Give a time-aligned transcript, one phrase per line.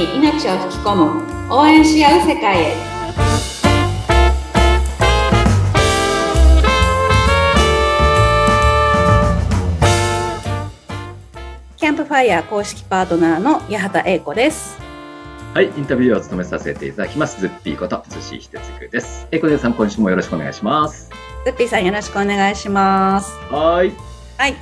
[0.00, 2.74] に命を吹き込む応援し合う世界へ
[11.76, 14.78] キャンプファイヤー公式パートナーの八幡英子です
[15.52, 19.26] はい、インタビューを務めさせていただきます、ズッピーこと、寿司ひてつくです。
[19.32, 21.10] えこでさん、今週もよろしくお願いします。
[21.44, 23.92] ズッピーさんよろしくお願いしますはい。
[24.38, 24.54] はい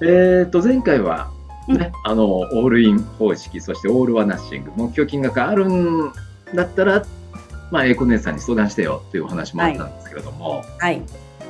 [0.00, 1.30] えっ、と、前回は、
[1.78, 6.12] ね、あの、オールイン方式、そしてオールはナッシング、目標金額あるん
[6.54, 7.04] だったら、
[7.70, 11.02] まあ、エコ姉さんに相談してよっていうお話もあったんですけれども、はい。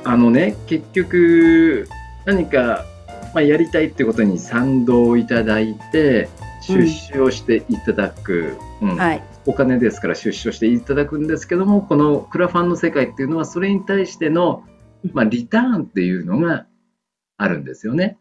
[0.03, 1.87] あのね、結局、
[2.25, 2.85] 何か、
[3.33, 6.29] まあ、やりたいってことに賛同いただいて、
[6.61, 8.95] 出資をしていただく、うん。
[8.95, 9.23] はい。
[9.45, 14.63] お金ですから出資をしていただくんですけどもこのクラファンの世界っていうのはそれに対しての、
[15.13, 16.67] まあ、リターンっていうのが
[17.37, 18.17] あるんですよね。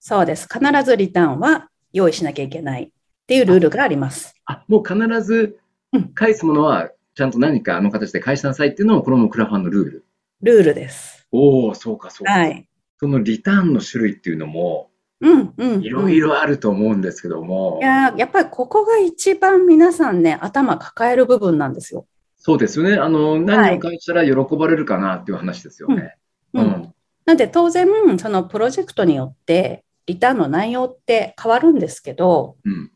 [0.00, 0.48] そうです。
[0.52, 2.88] 必ずリターンは用意しなきゃいけないっ
[3.26, 4.34] ていうルールがあります。
[4.44, 5.58] あもう必ず
[5.92, 6.12] うん。
[6.12, 10.04] 返すものはちゃんと何かの形で返しなさいっていうのもこれもクラファンのルール。
[10.42, 11.26] ルールです。
[11.32, 12.68] おおそうかそうか、はい。
[12.98, 14.90] そのリターンの種類っていうのも
[15.20, 22.06] うんうん、うん、いろいろあると思うんですけども、いやーやっぱりここが一番皆さんね、頭抱える部分なんですよ。
[22.36, 22.94] そうですよね。
[22.94, 26.14] あの何を返したら喜ばれるかなっていう話ですよね。
[26.54, 26.66] ううん。
[26.66, 26.94] ん。
[27.26, 32.90] なんで当然、そのプロジェクトによって、リターンの内容って変わるんですけど、うん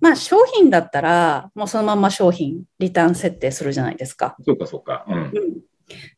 [0.00, 4.36] まあ商品だったら、もうそのまま商品、リターン設定するじゃないですか。
[4.44, 5.04] そうかそうか。
[5.08, 5.30] うんうん、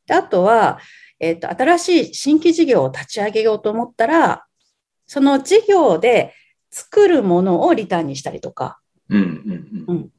[0.07, 0.79] であとは、
[1.21, 4.47] えっと、新しい新規事業を立ち上げようと思ったら、
[5.07, 6.33] その事業で
[6.71, 8.81] 作るものをリターンにしたりとか、
[9.11, 10.11] うんうんうん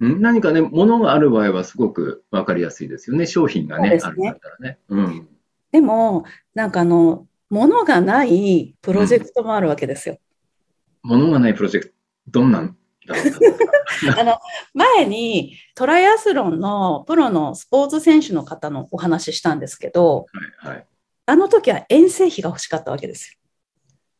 [0.00, 3.24] うん何かね、ものがある場合はすごくわかりやすいですよね。
[3.24, 4.78] 商品がね、ねあるんだったらね。
[4.90, 5.28] うん。
[5.72, 10.18] でも、なんかあの、ものがないプロジェクトもあるわけですよ。
[11.04, 11.94] ものがないプロジェクト、
[12.26, 14.38] どんなんだろうな あの
[14.72, 20.26] 前にトライアスロンのプロのスポーツ選手の方のお話ししたんですけど、
[20.62, 20.86] はいはい。
[21.26, 23.38] あの時は遠征費が欲しかったわけですよ。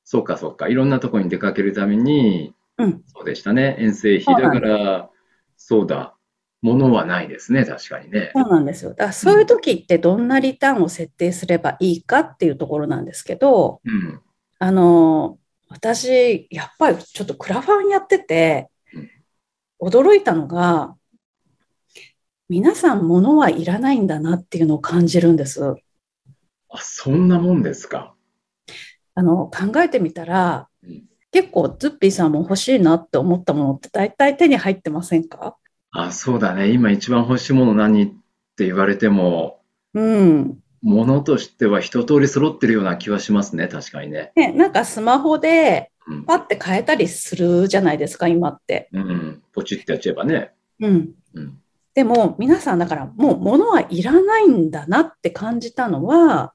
[0.05, 0.69] そうかそうか。
[0.69, 3.75] いろんなところに出かけるために、うんそうでしたね。
[3.81, 4.41] 遠征費。
[4.41, 5.11] だから、
[5.57, 6.14] そうだ。
[6.65, 7.67] ものはないですね。
[7.67, 8.33] 確かにね。
[8.35, 8.93] そうなんですよ。
[8.93, 14.21] だからそういう時ってどんなリターンを設定すればいいかっていうところなんですけど、うん。
[14.59, 15.39] あの、
[15.69, 18.71] 私、やっぱりちょっとクラファンやってて
[19.81, 20.97] うん、驚いたのが、
[22.49, 25.63] 皆さん物はいらないんだなっていうのを感じるんです。
[26.71, 28.15] あ、そんなもんですか？
[29.15, 35.57] あの、考えてみたらうん、結構ズッピーさんも欲しいなって思ったものって大体手に入ってませんか？
[35.95, 36.71] あ、そうだね。
[36.71, 38.03] 今一番欲しいもの何？
[38.03, 38.07] っ
[38.57, 39.63] て言われても、
[39.95, 40.59] うん。
[40.83, 43.69] ものとしては一通り揃ってるような気はしますね。
[43.69, 44.33] 確かにね。
[44.37, 46.25] ね、なんかスマホでうん。
[46.25, 48.91] パッて変えたりするじゃないですか、今って。
[48.93, 49.43] うん。
[49.53, 50.53] ポチってやっちゃえばね。
[50.81, 51.11] うん。
[51.35, 51.59] うん。
[51.95, 56.53] でも皆さんだからもう物はいらないんだなって感じたのは、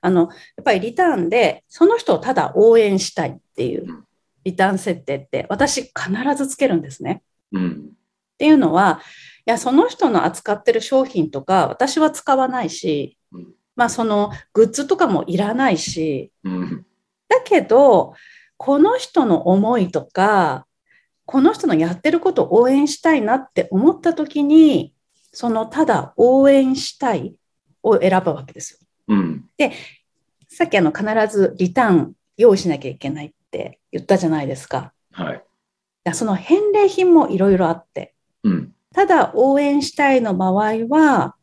[0.00, 0.30] あの、やっ
[0.64, 4.04] ぱりリターンでその人をただ応援したいっていううん
[4.44, 5.92] リターン設定って私必
[6.36, 7.22] ずつけるんですね。
[7.52, 7.90] うん。
[8.38, 9.00] っていうのは、
[9.46, 16.86] いや、その人の扱ってる商品とか私は使わないしうん、まあそのグッズとかもいらないし、うん。
[17.28, 18.14] だけど、
[18.56, 20.66] この人の思いとか、
[21.26, 24.94] この人のやってることを応援したいなって思った時に、
[25.32, 27.34] そのただ応援したい
[27.82, 28.78] を選ぶわけですよ。
[29.08, 29.44] うん。
[30.48, 34.92] さっきあの必ずリターン用意しなきゃいけないって言ったじゃないですか。
[35.12, 35.44] はい。
[36.14, 38.72] その返礼品もいろいろあって、うん。
[38.94, 41.36] ただ応援したいの場合は、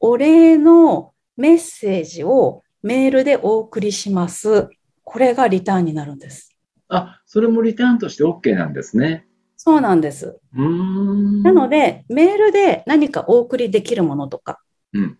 [0.00, 4.68] お礼のメッセージをメールでお送りします。
[5.02, 6.56] これがリターンになるんです。
[6.88, 9.26] あ、それもリターンとして OK なんですね。
[9.56, 10.38] そうなんです。
[10.52, 14.60] なので、メールで何かお送りできるものとか、
[14.92, 15.18] うん。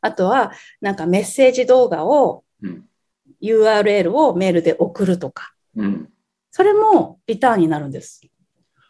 [0.00, 2.84] あとは、なんかメッセージ動画を、うん。
[3.42, 6.10] URL をメールで送るとか、うん。
[6.50, 8.20] それもリターンになるんです。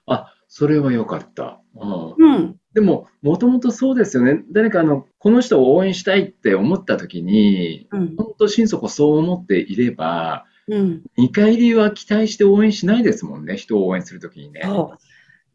[0.06, 1.62] あ、それは良かった。
[1.76, 2.34] うん。
[2.34, 2.56] うん。
[2.74, 4.42] でも、もともとそうですよね。
[4.52, 8.16] 誰かあの、この人を応援したいって思った時に、うん。
[8.16, 11.02] 本当心底そう思っていれば、うん。
[11.16, 13.56] 見返りは期待して応援しないですもんね。
[13.56, 14.62] 人を応援するときにね。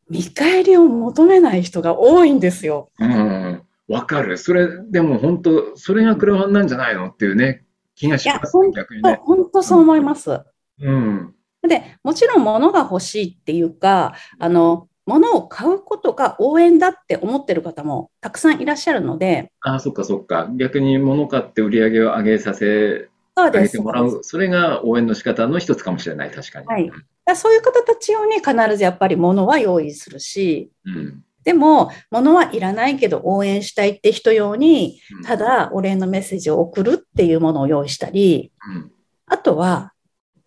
[0.09, 2.89] 見返りを求めない人が多いんですよ。
[2.97, 3.61] うん。
[3.89, 4.37] わかる。
[4.37, 7.65] それ、でも本当、それがクラファンなんじゃないのっていうね、
[7.95, 9.19] 気がします逆にね。
[9.23, 10.39] 本当そう思います。
[10.79, 11.35] うん。
[11.67, 20.49] で、もちろん物が欲しいっていうか、あの、物を買うことが応援だって思ってる方もたくさんいらっしゃるので、ああ、そっかそっか。
[20.55, 24.19] 逆に物買って売り上げを上げさせてもらう。
[24.23, 26.67] それが応援の仕方の一つかもしれない、確かに。
[26.67, 26.91] はい
[27.25, 31.23] だそういう方たち用に必ずやっぱり物は用意するし、うん。
[31.43, 38.91] でも物はいらないけど応援したいって人用に、うんた、だお礼のメッセージを送るっていうものを用意したり、うん。
[39.25, 39.93] あとは、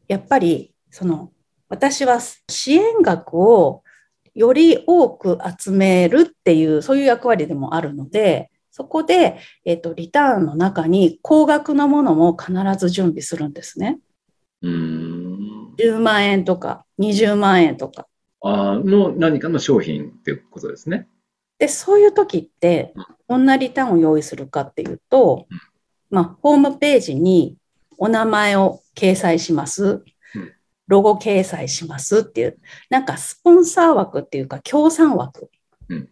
[0.07, 1.33] やっぱり、その、
[1.69, 3.83] 私は支援額を
[4.35, 13.99] より多く集めるっていう、そういう役割でもあるので、そこで、えっ、と、リターンの中に高額なものも必ず準備するんですね。
[14.63, 15.75] うん。
[15.79, 18.07] 10万円とか20万円とか。
[18.41, 21.09] あーの何かの商品っていうことですね。
[21.59, 22.95] で、そういう時って、
[23.29, 25.59] どんなリターンを用意するかっていうとうん、
[26.11, 27.57] まあ、ホームページに
[27.97, 30.05] お名前を掲載しますうん。
[30.89, 32.59] ロゴ掲載しますっていう、
[32.91, 35.51] なんかスポンサー枠っていうか、協賛枠
[35.89, 36.09] うん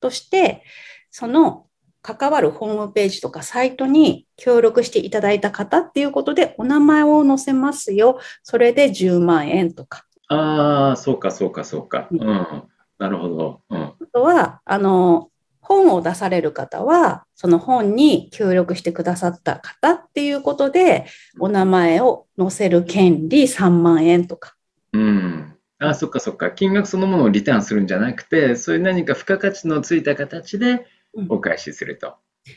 [0.00, 0.62] として、
[1.10, 1.66] その
[2.02, 8.20] 関わるホームページとかサイトに協力していただいた方っていうことで、お名前を載せますよ。
[8.42, 10.04] それで10万円とか。
[10.28, 12.08] ああ、そうか、そうか、そうか。
[12.10, 12.68] ううんん。
[12.98, 13.62] なるほど。
[13.70, 13.82] うん。
[13.82, 15.30] あとは、あの、
[15.66, 21.06] 本を出される方は、その本に協力してくださった方っていうことで、
[21.40, 24.54] お名前を載せる権利3万円とか。
[24.92, 25.56] うん。
[25.78, 26.50] あ、そっかそっか。
[26.50, 32.14] 金額そのものをリターンするんじゃなくて、そういう何か付加価値のついた形でうんお返しすると。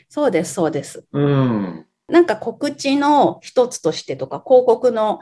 [0.08, 1.04] そうです、そうです。
[1.12, 1.86] うん。
[2.08, 5.20] なんか告知の一つとしてとか、広告の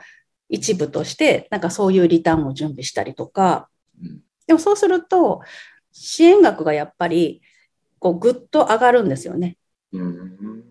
[0.48, 3.68] 一部として、なんかそういうリターンを準備したりとか。
[4.02, 5.42] うんでもそうすると、
[5.92, 7.42] 支援額がやっぱり、
[7.98, 9.56] こう、ぐっと上がるんですよね。
[9.92, 10.64] うん。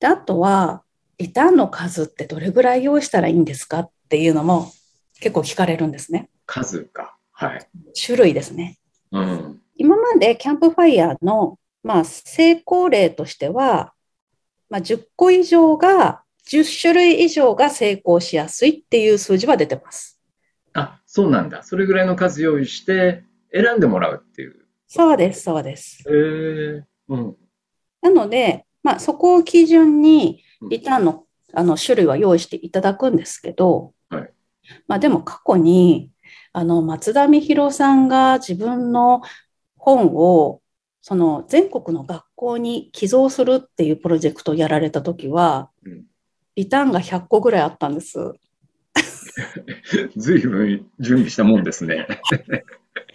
[0.00, 0.82] で、あとは、
[1.18, 4.72] リターンの数ってどれぐらい用意したらいいんですかっていうのも
[5.20, 6.30] 結構聞かれるんですね。
[6.46, 7.16] 数か。
[7.32, 7.68] はい。
[8.00, 8.78] 種類ですね。
[9.10, 9.60] うん。
[9.76, 13.94] 今までキャンプファイヤーの、まあ、成功例としては、
[14.70, 20.20] まあ、10個以上が、10種類以上が成功しやすいっていう数字は出てます。
[20.74, 21.62] あ、そうなんだ。
[21.62, 24.67] それぐらいの数用意して選んでもらうっていう。
[24.88, 26.02] そうです、そうです。
[26.08, 26.84] へえ。
[27.08, 27.36] うん。
[28.00, 31.24] なので、まあ、そこを基準にリターンの
[31.54, 34.30] あの種類は用意していただくんですけど、はい
[34.86, 36.10] まあ、でも過去に
[36.52, 39.22] あの松田美弘さんが自分の
[39.78, 40.60] 本を
[41.00, 46.04] その全国の学校に寄贈するっていうプロジェクトをやられた時は、うん
[46.58, 48.18] リターンが100個ぐらいあったんです。
[50.16, 52.04] ずいぶん準備したもんですね。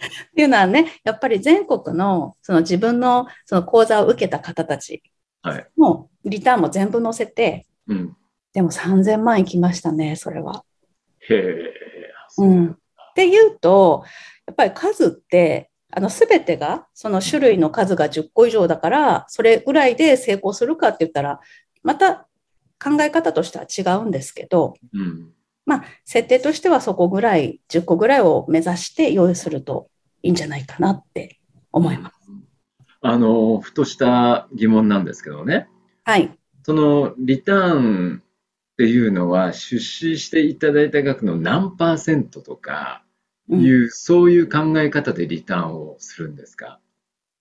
[0.06, 5.02] っていうのはね、やっぱり全国のその自分のその講座を受けた方たち
[5.44, 5.66] はい。
[5.78, 8.16] のリターンも全部載せて、うん。
[8.54, 10.64] でも3000万いきましたね、それは。
[11.28, 11.72] へえ。
[12.38, 12.70] うん。
[12.70, 12.76] っ
[13.14, 14.04] ていうと、
[14.46, 21.40] やっぱり数って、あの、すべてが、その種類の数が10個以上だから、それぐらいで成功するかって言ったら、
[21.82, 22.26] また
[22.82, 25.30] 考え方としては違うんですけど、うん。
[25.66, 29.88] まあ、設定としてはそこぐらい、10個ぐらいを目指して用意すると
[30.24, 31.38] いいんじゃないかなって
[31.70, 32.14] 思います。
[33.02, 35.68] あの、ふとした疑問なんですけどね。
[36.04, 36.36] はい。
[36.64, 38.24] そのリターンっ
[38.78, 43.04] ていうのは出資していただいた額の何パーセントとか
[43.50, 46.80] うんいう、そういう考え方でリターンをするんですか？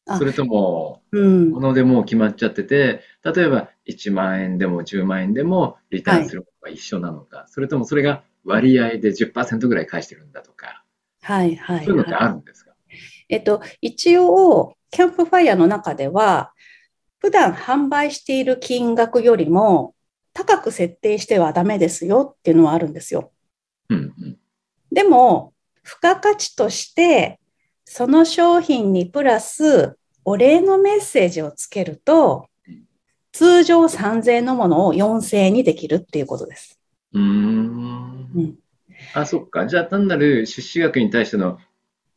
[0.06, 10.84] あそれとも、うんものでもう決まっちゃってて、例えば1万円でも10万円でもリターンするのが一緒なのか、それともそれが割合で10%ぐらい返してるんだとか、
[11.22, 11.86] はい、はい。
[11.86, 12.63] そういうのってあるんですか？
[13.30, 16.54] えっと、一応、キャンプファイヤーの中では、
[17.20, 19.96] 普段販売している金額よりも
[20.34, 23.32] 高く設定してはダメですよっていうのはあるんですよ。
[23.90, 24.38] うんうん。
[24.92, 25.54] でも、
[25.84, 27.40] 付加価値として、
[27.86, 32.84] その商品にプラスお礼のメッセージをつけるとうん、
[33.32, 36.80] 通常3000円のものを4000円にできるっていうことです。
[37.14, 38.56] うーんうん
[39.14, 39.68] あ、そっか。
[39.68, 41.60] じゃあ単なる出資額に対しての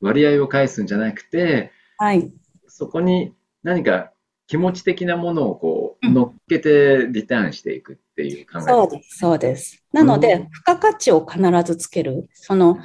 [0.01, 2.33] 割合を返すんじゃなくて、はい。
[2.69, 4.13] そこに何か
[4.47, 9.83] 気持ち的なものをこううん乗っけてリターンしていくっていう考えそうです、そうです。
[9.93, 12.29] なので、うん付加価値を必ずつける。
[12.35, 12.79] その、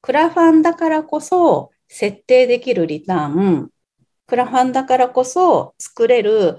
[0.00, 3.70] クラファンだからこそ設定できるリターン、
[4.26, 6.58] クラファンだからこそ作れる、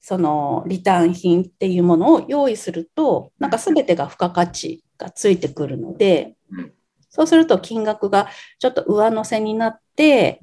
[0.00, 6.72] そのリターン品っていうものを用意すると、なんか全てが付加価値がついてくるのでうん、
[7.10, 10.40] そうすると金額がちょっと上乗せになって、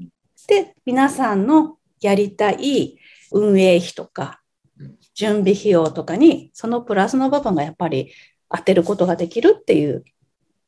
[0.47, 2.99] で、皆さんのやりたい
[3.31, 4.41] 運営費とか
[4.79, 8.11] うん、準備費用とかに、そのプラスの部分がやっぱり
[8.49, 10.05] 当てることができるっていう、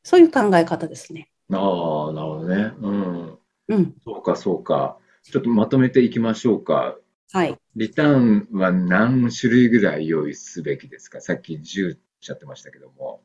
[0.03, 1.29] そういう考え方ですね。
[1.51, 2.73] ああ、なるほどね。
[2.81, 3.39] うん。
[3.67, 3.93] うん。
[4.03, 4.97] そうか、そうか。
[5.23, 6.97] ちょっとまとめていきましょうか。
[7.31, 7.55] はい。
[7.75, 11.21] リターンは何種類ぐらい用意すべきですか？
[11.21, 13.21] さっき10しゃってましたけども。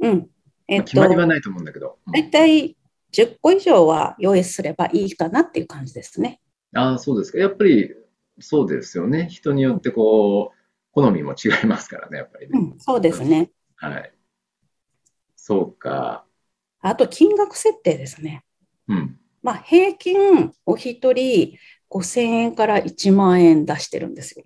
[0.00, 0.28] うん。
[0.68, 1.98] えっ決まりはと、ないと思うんだけど。
[2.06, 2.76] うん大体
[3.10, 6.40] 10個以上は用意すればいいかなっていう感じですね。
[6.74, 7.38] ああ、そうですか。
[7.38, 7.94] やっぱり
[8.38, 9.28] そうですよね。
[9.30, 10.58] 人によってこう、
[10.92, 12.58] 好みも違いますからね、やっぱりね。
[12.58, 13.50] うん、そうですね。
[13.76, 14.12] はい。
[15.36, 16.24] そうか。
[16.80, 18.44] あと、金額設定ですね。
[18.88, 19.18] うん。
[19.42, 21.56] まあ、平均お一人
[21.88, 24.44] 5000円から1万円出してるんですよ。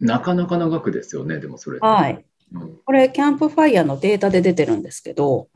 [0.00, 1.78] なかなかの額ですよね、でもそれ。
[1.80, 2.24] はい。
[2.52, 5.48] うんこれ、キャンプファイヤーのデータで出てるんですけど。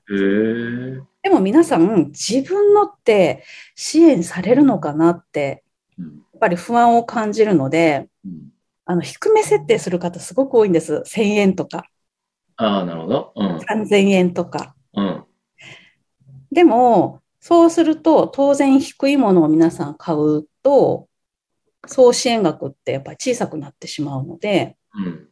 [1.23, 5.62] でも皆さん、自分のって支援されるのかなって、
[5.99, 6.07] うん。
[6.07, 8.52] やっぱり不安を感じるので、うん
[8.90, 11.02] あの、低め設定する方すごく多いんです。
[11.04, 11.85] 1000円とか、
[12.59, 13.33] ああ、なるほど。
[13.37, 13.57] うん。
[13.59, 14.75] 3000円とか。
[14.95, 15.25] うん。
[16.50, 21.07] でも、そうすると、当然低いものを皆さん買うと、
[21.87, 25.28] 総支援額ってやっぱり小さくなってしまうので、うん。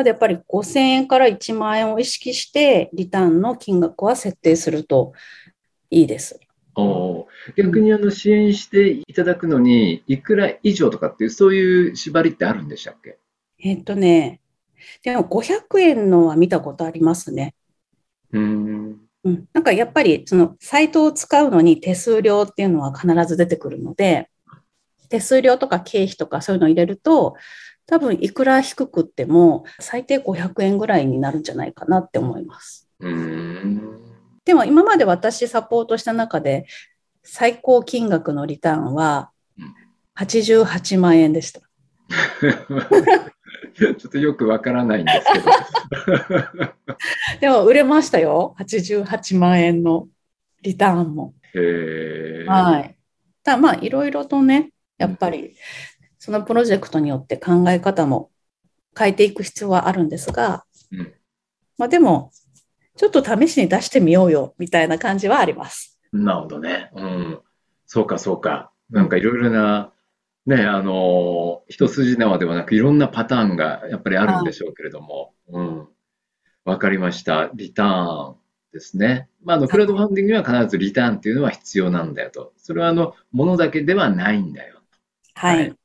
[0.00, 5.12] なのでやっぱり5000円から1万円を意識して、リターンの金額は設定すると
[5.90, 6.40] いいです。
[7.54, 13.18] 逆にあの支援していただくのに、いくら以上とかっていう、そういう縛りってあるんでしたっけ？
[13.62, 14.40] えっとね、
[15.02, 17.54] でも500円のは見たことありますね。
[18.32, 19.00] うーん。
[19.24, 24.30] うん、なんかやっぱりそのサイトを使うのに手数料っていうのは必ず出てくるので、
[25.10, 27.34] 手数料とか経費とかそういうのを入れると、
[27.90, 32.88] 多分いくら低くっても最低500円ぐらいになるんじゃないかなって思います。
[34.44, 36.66] でも今まで私サポートした中で
[37.24, 39.74] 最高金額のリターンはうん
[40.16, 41.60] 88万円でした。
[43.74, 45.50] ちょっとよくわからないんですけど。
[47.40, 48.54] でも売れましたよ。
[48.58, 50.08] 88万円の
[50.62, 51.34] リターンも。
[51.54, 52.44] へえ。
[52.46, 52.96] はい。
[53.42, 55.56] ただまあいろいろとね、やっぱり
[56.20, 58.30] そのプロジェクトによって考え方も
[58.96, 61.14] 変えていく必要はあるんですが、うん
[61.80, 62.30] まあでも、
[62.94, 65.98] ちょっと試しに出してみようよみたいな感じはあります。
[66.12, 66.90] なるほどね。
[66.94, 67.40] うん。
[67.86, 68.70] そうか、そうか。
[68.90, 69.90] なんかいろいろな、
[70.44, 75.32] ね、あの、一筋縄ではなく、いろんなパターンがやっぱりあるんでしょうけれども。
[75.48, 75.88] うん。
[76.66, 77.48] わかりました。
[77.54, 78.36] リターン
[78.74, 79.30] ですね。
[79.42, 82.52] まあ、あの、クラウドファンディングには必ずリターンっていうのは必要なんだよと。
[82.58, 84.82] それは、あの、ものだけではないんだよ。
[85.34, 85.56] はい。
[85.56, 85.79] はい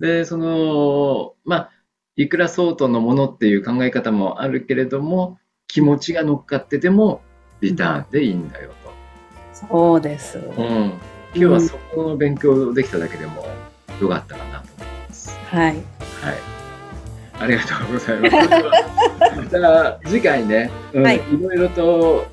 [0.00, 1.70] で、その、まあ、
[2.16, 5.38] いくら相当のものっていう考え方もあるけれども、
[5.68, 7.20] 気持ちが乗っかってても、
[7.60, 9.66] リターンでいいんだよと。
[9.68, 10.38] そうです。
[10.38, 10.98] うん、今
[11.34, 13.46] 日はそこの勉強できただけでも
[14.00, 15.38] よかったかなと思います。
[15.46, 15.72] はい。
[15.72, 15.76] はい。
[17.38, 18.36] ありがとうございます。
[19.36, 22.26] また次回ね、うんはいいろいろと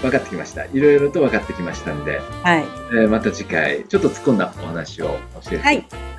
[0.00, 0.64] 分かってきました。
[0.64, 2.64] いろいろと分かってきましたんで、はい。
[2.92, 6.11] えーまた次回ちょっと突っ込んだお話を教えていきたいと思い。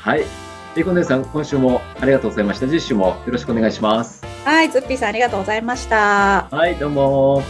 [0.00, 0.24] はい。
[0.76, 2.66] リコ姉さん、今週もありがとうございました。
[2.66, 4.24] 次週もよろしくお願いします。
[4.44, 4.70] はい。
[4.70, 6.48] ズッピーさんありがとうございました。
[6.50, 7.42] はい、どうも。